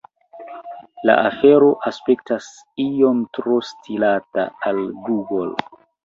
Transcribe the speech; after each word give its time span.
La 1.09 1.15
afero 1.25 1.67
aspektas 1.89 2.47
iom 2.85 3.19
tro 3.37 3.59
stirata 3.67 4.47
de 4.63 4.87
Google. 5.11 5.53